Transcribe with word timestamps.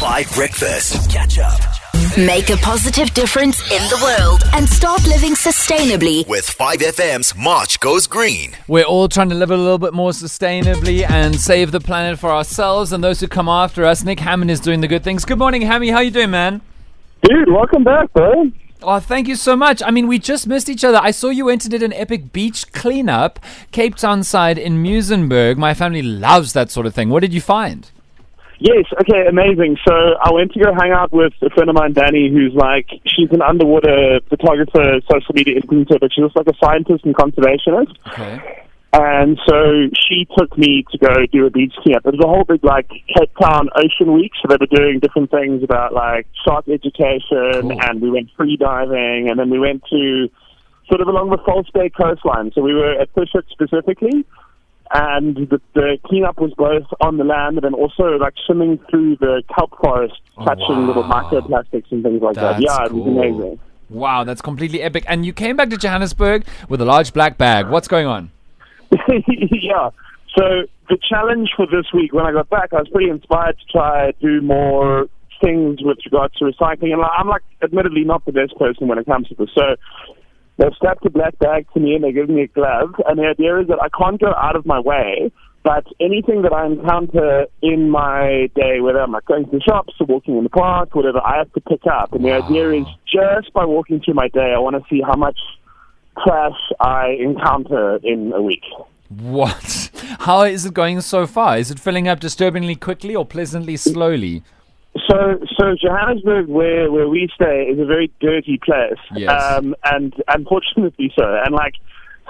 5 0.00 0.32
Breakfast. 0.34 1.10
Catch 1.10 1.38
up 1.38 1.60
Make 2.16 2.50
a 2.50 2.56
positive 2.58 3.12
difference 3.14 3.60
in 3.72 3.82
the 3.88 3.98
world 4.02 4.42
and 4.54 4.68
start 4.68 5.04
living 5.06 5.32
sustainably. 5.32 6.26
with 6.28 6.46
5FM's 6.46 7.34
March 7.36 7.80
Goes 7.80 8.06
Green. 8.06 8.52
We're 8.68 8.84
all 8.84 9.08
trying 9.08 9.28
to 9.30 9.34
live 9.34 9.50
a 9.50 9.56
little 9.56 9.78
bit 9.78 9.92
more 9.94 10.10
sustainably 10.10 11.08
and 11.08 11.34
save 11.40 11.72
the 11.72 11.80
planet 11.80 12.18
for 12.18 12.30
ourselves 12.30 12.92
and 12.92 13.02
those 13.02 13.20
who 13.20 13.28
come 13.28 13.48
after 13.48 13.84
us. 13.84 14.04
Nick 14.04 14.20
Hammond 14.20 14.50
is 14.50 14.60
doing 14.60 14.80
the 14.80 14.88
good 14.88 15.02
things. 15.04 15.24
Good 15.24 15.38
morning, 15.38 15.62
Hammy. 15.62 15.90
How 15.90 16.00
you 16.00 16.10
doing, 16.10 16.30
man? 16.30 16.60
Dude, 17.22 17.50
welcome 17.50 17.84
back, 17.84 18.12
bro. 18.12 18.52
Oh, 18.82 19.00
thank 19.00 19.26
you 19.26 19.34
so 19.34 19.56
much. 19.56 19.82
I 19.84 19.90
mean, 19.90 20.06
we 20.06 20.18
just 20.20 20.46
missed 20.46 20.68
each 20.68 20.84
other. 20.84 21.00
I 21.02 21.10
saw 21.10 21.30
you 21.30 21.46
went 21.46 21.64
and 21.64 21.70
did 21.72 21.82
an 21.82 21.92
epic 21.92 22.32
beach 22.32 22.70
cleanup, 22.72 23.40
Cape 23.72 23.96
Town 23.96 24.22
side 24.22 24.58
in 24.58 24.82
Muizenberg. 24.82 25.56
My 25.56 25.74
family 25.74 26.02
loves 26.02 26.52
that 26.52 26.70
sort 26.70 26.86
of 26.86 26.94
thing. 26.94 27.08
What 27.10 27.20
did 27.20 27.34
you 27.34 27.40
find? 27.40 27.90
Yes, 28.60 28.86
okay, 29.00 29.26
amazing. 29.28 29.76
So 29.86 29.94
I 30.20 30.32
went 30.32 30.52
to 30.52 30.60
go 30.60 30.72
hang 30.74 30.90
out 30.90 31.12
with 31.12 31.32
a 31.42 31.50
friend 31.50 31.70
of 31.70 31.76
mine, 31.76 31.92
Danny, 31.92 32.28
who's 32.30 32.52
like, 32.54 32.86
she's 33.06 33.30
an 33.30 33.40
underwater 33.40 34.20
photographer, 34.28 34.98
social 35.10 35.32
media 35.34 35.60
influencer, 35.60 36.00
but 36.00 36.10
she's 36.12 36.24
also 36.24 36.40
like 36.40 36.48
a 36.48 36.58
scientist 36.64 37.04
and 37.04 37.14
conservationist. 37.14 37.94
Okay. 38.08 38.64
And 38.92 39.38
so 39.46 39.88
she 40.08 40.26
took 40.36 40.56
me 40.56 40.84
to 40.90 40.98
go 40.98 41.12
do 41.30 41.46
a 41.46 41.50
beach 41.50 41.74
cleanup. 41.82 42.06
It 42.06 42.14
was 42.16 42.24
a 42.24 42.26
whole 42.26 42.44
big 42.44 42.64
like 42.64 42.88
Cape 42.88 43.30
Town 43.40 43.68
Ocean 43.76 44.12
Week, 44.14 44.32
so 44.40 44.48
they 44.48 44.56
were 44.58 44.66
doing 44.66 44.98
different 44.98 45.30
things 45.30 45.62
about 45.62 45.92
like 45.92 46.26
shark 46.44 46.68
education, 46.68 47.62
Cool. 47.62 47.78
and 47.82 48.00
we 48.00 48.10
went 48.10 48.30
free 48.36 48.56
diving, 48.56 49.28
and 49.30 49.38
then 49.38 49.50
we 49.50 49.58
went 49.60 49.84
to 49.90 50.28
sort 50.88 51.02
of 51.02 51.06
along 51.06 51.30
the 51.30 51.38
False 51.44 51.68
Bay 51.72 51.90
coastline. 51.90 52.50
So 52.54 52.62
we 52.62 52.74
were 52.74 52.92
at 52.98 53.12
Fish 53.14 53.28
Hoek 53.34 53.44
specifically, 53.50 54.24
and 54.94 55.36
the, 55.36 55.60
the 55.74 55.98
cleanup 56.04 56.38
was 56.40 56.52
both 56.54 56.86
on 57.00 57.16
the 57.18 57.24
land 57.24 57.62
and 57.64 57.74
also 57.74 58.16
like 58.16 58.34
swimming 58.46 58.78
through 58.90 59.16
the 59.16 59.42
kelp 59.54 59.72
forest, 59.82 60.14
oh, 60.38 60.44
catching 60.44 60.64
Oh, 60.68 60.80
wow. 60.80 60.86
little 60.86 61.04
microplastics 61.04 61.90
and 61.92 62.02
things 62.02 62.22
like 62.22 62.34
that. 62.36 62.60
That's 62.60 62.64
Yeah, 62.64 62.84
it 62.86 62.92
was 62.92 63.02
cool. 63.04 63.18
amazing. 63.18 63.60
Wow, 63.90 64.24
that's 64.24 64.42
completely 64.42 64.82
epic. 64.82 65.04
And 65.08 65.24
you 65.24 65.32
came 65.32 65.56
back 65.56 65.70
to 65.70 65.76
Johannesburg 65.78 66.44
with 66.68 66.80
a 66.80 66.84
large 66.84 67.12
black 67.12 67.38
bag. 67.38 67.68
What's 67.68 67.88
going 67.88 68.06
on? 68.06 68.30
yeah. 69.08 69.90
So 70.36 70.64
the 70.88 70.98
challenge 71.08 71.50
for 71.56 71.66
this 71.66 71.86
week, 71.92 72.12
when 72.12 72.24
I 72.26 72.32
got 72.32 72.48
back, 72.50 72.72
I 72.72 72.76
was 72.80 72.88
pretty 72.88 73.10
inspired 73.10 73.56
to 73.58 73.64
try 73.72 74.12
do 74.20 74.40
more 74.40 75.06
things 75.42 75.78
with 75.82 75.98
regards 76.04 76.34
to 76.36 76.44
recycling. 76.44 76.92
And 76.92 77.02
I'm 77.02 77.28
like, 77.28 77.42
admittedly, 77.62 78.04
not 78.04 78.24
the 78.24 78.32
best 78.32 78.56
person 78.58 78.88
when 78.88 78.98
it 78.98 79.06
comes 79.06 79.28
to 79.28 79.34
this. 79.34 79.48
So 79.54 79.76
they've 80.58 80.74
strapped 80.74 81.06
a 81.06 81.10
black 81.10 81.38
bag 81.38 81.66
to 81.74 81.80
me 81.80 81.94
and 81.94 82.04
they 82.04 82.12
give 82.12 82.28
me 82.28 82.42
a 82.42 82.46
glove. 82.48 82.94
And 83.06 83.18
the 83.18 83.26
idea 83.26 83.60
is 83.60 83.68
that 83.68 83.78
I 83.80 83.88
can't 83.96 84.20
go 84.20 84.32
out 84.36 84.56
of 84.56 84.66
my 84.66 84.78
way. 84.78 85.32
But 85.64 85.86
anything 86.00 86.42
that 86.42 86.52
I 86.52 86.66
encounter 86.66 87.46
in 87.62 87.90
my 87.90 88.48
day, 88.54 88.80
whether 88.80 89.00
I'm 89.00 89.12
like 89.12 89.26
going 89.26 89.44
to 89.44 89.50
the 89.50 89.60
shops 89.60 89.94
or 90.00 90.06
walking 90.06 90.38
in 90.38 90.44
the 90.44 90.50
park, 90.50 90.94
whatever, 90.94 91.20
I 91.20 91.38
have 91.38 91.52
to 91.54 91.60
pick 91.60 91.82
up. 91.86 92.12
And 92.12 92.24
the 92.24 92.32
idea 92.32 92.70
is 92.72 92.86
just 93.06 93.52
by 93.52 93.64
walking 93.64 94.00
through 94.00 94.14
my 94.14 94.28
day, 94.28 94.52
I 94.54 94.58
want 94.58 94.76
to 94.76 94.82
see 94.88 95.02
how 95.02 95.16
much 95.16 95.38
trash 96.24 96.58
I 96.80 97.16
encounter 97.20 97.98
in 98.02 98.32
a 98.32 98.40
week. 98.40 98.64
What? 99.08 99.90
How 100.20 100.42
is 100.42 100.66
it 100.66 100.74
going 100.74 101.00
so 101.00 101.26
far? 101.26 101.56
Is 101.56 101.70
it 101.70 101.80
filling 101.80 102.08
up 102.08 102.20
disturbingly 102.20 102.74
quickly 102.74 103.16
or 103.16 103.24
pleasantly 103.24 103.76
slowly? 103.76 104.42
So, 105.08 105.40
so 105.58 105.74
Johannesburg, 105.80 106.48
where 106.48 106.90
where 106.92 107.08
we 107.08 107.28
stay, 107.34 107.64
is 107.72 107.78
a 107.78 107.84
very 107.86 108.10
dirty 108.20 108.58
place, 108.62 108.98
Yes. 109.14 109.30
um, 109.30 109.74
and 109.84 110.14
unfortunately 110.28 111.12
so. 111.18 111.24
And 111.44 111.54
like 111.54 111.74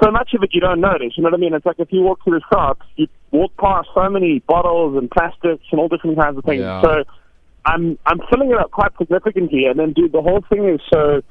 so 0.03 0.11
much 0.11 0.33
of 0.35 0.43
it, 0.45 0.51
you 0.53 0.61
don't 0.61 0.81
notice. 0.81 1.15
You 1.17 1.23
know 1.25 1.31
what 1.31 1.39
I 1.39 1.41
mean? 1.41 1.55
It's 1.55 1.67
like 1.67 1.79
if 1.81 1.93
you 1.93 2.03
walk 2.03 2.23
through 2.23 2.39
the 2.39 2.45
shops, 2.53 2.87
you 2.97 3.09
walk 3.33 3.53
past 3.57 3.89
so 3.95 4.09
many 4.09 4.39
bottles 4.41 4.97
and 4.97 5.11
plastics 5.11 5.65
and 5.73 5.81
all 5.81 5.89
different 5.89 6.19
kinds 6.19 6.39
of 6.39 6.45
things. 6.45 6.61
Yeah. 6.61 6.83
So, 6.83 7.05
I'm 7.65 7.99
I'm 8.07 8.21
filling 8.31 8.51
it 8.51 8.59
up 8.59 8.71
quite 8.71 8.93
significantly, 8.97 9.65
and 9.67 9.79
then 9.79 9.93
dude, 9.93 10.13
the 10.13 10.23
whole 10.23 10.45
thing 10.49 10.69
is 10.69 10.81
so. 10.93 11.23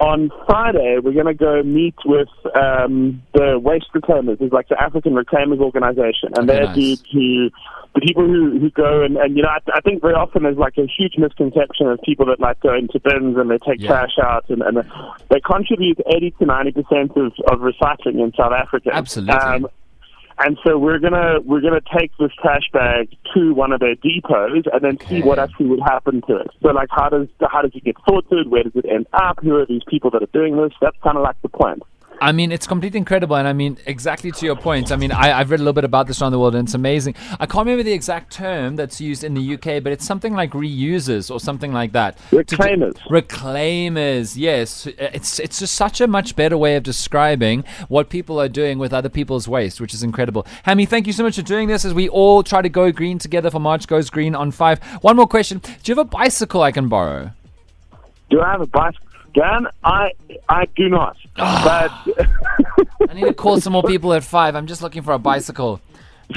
On 0.00 0.30
Friday, 0.46 0.98
we're 1.02 1.10
going 1.12 1.26
to 1.26 1.34
go 1.34 1.60
meet 1.64 1.96
with 2.04 2.28
um, 2.54 3.20
the 3.34 3.58
Waste 3.58 3.86
Reclaimers, 3.92 4.40
It's 4.40 4.52
like 4.52 4.68
the 4.68 4.80
African 4.80 5.14
Reclaimers 5.14 5.58
Organization, 5.58 6.28
and 6.36 6.48
Okay, 6.48 6.58
they're 6.58 6.66
nice. 6.66 6.76
dudes 6.76 7.02
who 7.12 7.50
the 7.98 8.06
people 8.06 8.26
who, 8.26 8.58
who 8.60 8.70
go 8.70 9.02
and, 9.02 9.16
and 9.16 9.36
you 9.36 9.42
know 9.42 9.48
I, 9.48 9.58
I 9.74 9.80
think 9.80 10.02
very 10.02 10.14
often 10.14 10.42
there's 10.44 10.56
like 10.58 10.76
a 10.78 10.86
huge 10.86 11.14
misconception 11.18 11.86
of 11.88 12.00
people 12.02 12.26
that 12.26 12.40
like 12.40 12.60
go 12.60 12.74
into 12.74 13.00
bins 13.00 13.36
and 13.36 13.50
they 13.50 13.58
take 13.58 13.80
Yeah. 13.80 13.88
trash 13.88 14.16
out 14.22 14.44
and, 14.48 14.62
and 14.62 14.78
they 15.30 15.40
contribute 15.40 15.98
80 16.06 16.30
to 16.38 16.46
90 16.46 16.72
percent 16.72 17.10
of, 17.16 17.32
of 17.50 17.60
recycling 17.60 18.22
in 18.22 18.32
South 18.36 18.52
Africa. 18.52 18.90
Absolutely. 18.92 19.34
Um, 19.34 19.66
and 20.40 20.56
so 20.64 20.78
we're 20.78 21.00
gonna 21.00 21.40
we're 21.44 21.60
gonna 21.60 21.80
take 21.98 22.12
this 22.20 22.30
trash 22.40 22.62
bag 22.72 23.08
to 23.34 23.52
one 23.54 23.72
of 23.72 23.80
their 23.80 23.96
depots 23.96 24.66
and 24.72 24.82
then 24.84 24.96
see 25.08 25.20
what 25.20 25.40
actually 25.40 25.66
would 25.66 25.80
happen 25.80 26.22
to 26.28 26.36
it. 26.36 26.46
So 26.62 26.68
like 26.68 26.88
how 26.90 27.08
does 27.08 27.26
how 27.50 27.62
does 27.62 27.72
it 27.74 27.82
get 27.82 27.96
sorted? 28.08 28.48
Where 28.48 28.62
does 28.62 28.76
it 28.76 28.84
end 28.88 29.08
up? 29.12 29.40
Who 29.42 29.56
are 29.56 29.66
these 29.66 29.82
people 29.88 30.10
that 30.12 30.22
are 30.22 30.26
doing 30.32 30.56
this? 30.56 30.72
That's 30.80 30.96
kind 31.02 31.16
of 31.16 31.24
like 31.24 31.40
the 31.42 31.48
point. 31.48 31.82
I 32.20 32.32
mean, 32.32 32.50
it's 32.52 32.66
completely 32.66 32.98
incredible. 32.98 33.36
And 33.36 33.46
I 33.46 33.52
mean, 33.52 33.78
exactly 33.86 34.32
to 34.32 34.46
your 34.46 34.56
point. 34.56 34.90
I 34.90 34.96
mean, 34.96 35.12
I, 35.12 35.38
I've 35.38 35.50
read 35.50 35.60
a 35.60 35.62
little 35.62 35.72
bit 35.72 35.84
about 35.84 36.06
this 36.06 36.20
around 36.20 36.32
the 36.32 36.38
world 36.38 36.54
and 36.54 36.66
it's 36.66 36.74
amazing. 36.74 37.14
I 37.38 37.46
can't 37.46 37.64
remember 37.66 37.82
the 37.82 37.92
exact 37.92 38.32
term 38.32 38.76
that's 38.76 39.00
used 39.00 39.22
in 39.24 39.34
the 39.34 39.54
UK, 39.54 39.82
but 39.82 39.92
it's 39.92 40.04
something 40.04 40.34
like 40.34 40.50
reusers 40.52 41.30
or 41.30 41.38
something 41.40 41.72
like 41.72 41.92
that. 41.92 42.18
To 42.30 42.42
do- 42.42 42.56
Reclaimers. 42.56 42.98
Reclaimers, 43.08 44.36
yes. 44.36 44.86
It's 44.86 45.38
it's 45.38 45.58
just 45.60 45.74
such 45.74 46.00
a 46.00 46.06
much 46.06 46.34
better 46.36 46.58
way 46.58 46.76
of 46.76 46.82
describing 46.82 47.64
what 47.88 48.08
people 48.08 48.40
are 48.40 48.48
doing 48.48 48.78
with 48.78 48.92
other 48.92 49.08
people's 49.08 49.46
waste, 49.48 49.80
which 49.80 49.94
is 49.94 50.02
incredible. 50.02 50.46
Hammy, 50.64 50.86
thank 50.86 51.06
you 51.06 51.12
so 51.12 51.22
much 51.22 51.36
for 51.36 51.42
doing 51.42 51.68
this 51.68 51.84
as 51.84 51.94
we 51.94 52.08
all 52.08 52.42
try 52.42 52.62
to 52.62 52.68
go 52.68 52.90
green 52.92 53.18
together 53.18 53.50
for 53.50 53.60
March 53.60 53.86
Goes 53.86 54.10
Green 54.10 54.34
on 54.34 54.50
5. 54.50 54.82
One 55.02 55.16
more 55.16 55.26
question. 55.26 55.58
Do 55.58 55.70
you 55.84 55.96
have 55.96 55.98
a 56.06 56.08
bicycle 56.08 56.62
I 56.62 56.72
can 56.72 56.88
borrow? 56.88 57.30
Do 58.30 58.40
I 58.40 58.50
have 58.52 58.60
a 58.60 58.66
bicycle? 58.66 59.07
Dan, 59.38 59.68
I 59.84 60.12
I 60.48 60.66
do 60.74 60.88
not. 60.88 61.16
Ah. 61.36 61.92
but 62.04 63.08
I 63.10 63.14
need 63.14 63.26
to 63.26 63.34
call 63.34 63.60
some 63.60 63.72
more 63.72 63.84
people 63.84 64.12
at 64.12 64.24
5. 64.24 64.56
I'm 64.56 64.66
just 64.66 64.82
looking 64.82 65.02
for 65.02 65.12
a 65.12 65.18
bicycle. 65.18 65.80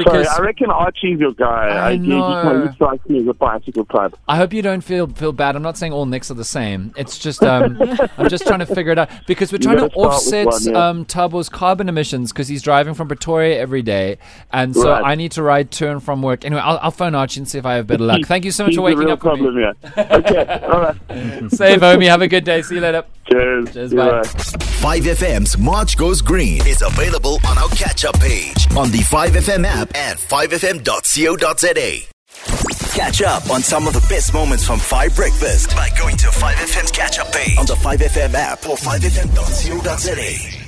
Sorry, 0.04 0.26
I 0.26 0.38
reckon 0.40 0.70
Archie's 0.72 1.20
your 1.20 1.34
guy. 1.34 1.88
I 1.88 1.94
he- 1.96 2.00
he 2.04 2.08
know. 2.08 2.22
kind 2.44 2.64
of 2.64 2.74
strikes 2.76 3.08
me 3.10 3.20
as 3.20 3.28
a 3.28 3.34
bicycle 3.34 3.84
type. 3.86 4.16
I 4.28 4.38
hope 4.38 4.54
you 4.54 4.62
don't 4.62 4.82
feel 4.82 5.08
feel 5.08 5.34
bad. 5.34 5.56
I'm 5.56 5.62
not 5.62 5.78
saying 5.78 5.92
all 5.92 6.06
Nicks 6.06 6.32
are 6.32 6.36
the 6.36 6.46
same. 6.46 6.94
It's 6.96 7.18
just 7.20 7.44
um, 7.44 7.78
I'm 8.18 8.30
just 8.30 8.48
trying 8.48 8.60
to 8.60 8.66
figure 8.66 8.94
it 8.94 8.98
out 9.00 9.10
because 9.28 9.52
we're 9.52 9.58
trying 9.58 9.76
to 9.78 9.90
gotta 9.90 9.92
start 9.94 10.06
with 10.08 10.16
offset 10.16 10.46
one, 10.48 10.64
yeah. 10.64 10.88
um, 10.90 11.06
Thabo's 11.06 11.50
carbon 11.50 11.90
emissions 11.90 12.32
because 12.32 12.48
he's 12.48 12.62
driving 12.62 12.94
from 12.94 13.08
Pretoria 13.10 13.60
every 13.60 13.82
day, 13.82 14.18
and 14.54 14.76
so 14.76 14.90
Right. 14.90 15.04
I 15.04 15.16
need 15.16 15.32
to 15.34 15.44
ride 15.44 15.72
to 15.72 15.90
and 15.92 16.02
from 16.02 16.22
work. 16.22 16.46
Anyway, 16.46 16.62
I'll, 16.62 16.80
I'll 16.82 16.92
phone 16.92 17.14
Archie 17.16 17.42
and 17.42 17.48
see 17.50 17.58
if 17.58 17.66
I 17.66 17.74
have 17.76 17.88
better 17.88 18.04
luck. 18.04 18.22
Thank 18.26 18.46
you 18.46 18.52
so 18.52 18.64
much 18.64 18.72
He's 18.72 18.78
for 18.78 18.84
waking 18.84 19.10
up 19.10 19.20
for 19.20 19.24
problem 19.36 19.56
me. 19.56 19.62
here. 19.62 19.74
Okay, 20.12 20.60
all 20.72 20.82
right. 20.82 20.96
Save 21.52 21.82
homie. 21.82 22.08
Have 22.08 22.22
a 22.22 22.28
good 22.30 22.44
day. 22.46 22.62
See 22.62 22.76
you 22.76 22.82
later. 22.82 23.04
Cheers. 23.32 23.74
Cheers, 23.74 23.90
See 23.92 23.96
bye. 23.96 24.22
5FM's 24.22 25.58
March 25.58 25.98
Goes 25.98 26.22
Green 26.22 26.66
is 26.68 26.82
available 26.82 27.40
on 27.48 27.58
our 27.58 27.70
catch 27.70 28.04
up 28.06 28.20
page 28.20 28.68
on 28.76 28.92
the 28.92 29.00
5FM 29.00 29.66
app 29.66 29.90
and 29.96 30.18
5FM.co.za. 30.20 32.08
Catch 32.98 33.22
up 33.22 33.50
on 33.50 33.62
some 33.62 33.88
of 33.88 33.94
the 33.94 34.06
best 34.10 34.34
moments 34.34 34.66
from 34.66 34.80
5 34.80 35.16
Breakfast 35.16 35.70
by 35.76 35.90
going 35.98 36.18
to 36.18 36.28
5FM's 36.28 36.92
catch 36.92 37.20
up 37.20 37.32
page 37.32 37.58
on 37.58 37.66
the 37.66 37.76
5FM 37.76 38.34
app 38.34 38.68
or 38.68 38.76
5FM.co.za. 38.76 40.61